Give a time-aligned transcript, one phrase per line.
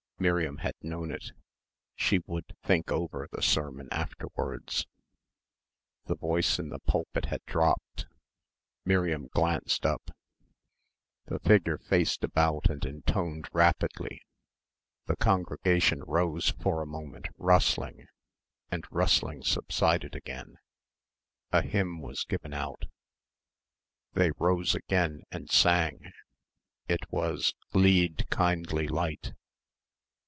[0.29, 1.31] Miriam had known it.
[1.95, 4.85] She would "think over" the sermon afterwards....
[6.05, 8.05] The voice in the pulpit had dropped.
[8.85, 10.11] Miriam glanced up.
[11.25, 14.21] The figure faced about and intoned rapidly,
[15.07, 18.05] the congregation rose for a moment rustling,
[18.69, 20.59] and rustling subsided again.
[21.51, 22.85] A hymn was given out.
[24.13, 26.11] They rose again and sang.
[26.87, 29.33] It was "Lead, Kindly Light."